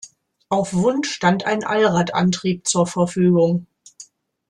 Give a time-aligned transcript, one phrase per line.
[0.49, 3.67] Auf Wunsch stand ein Allradantrieb zur Verfügung.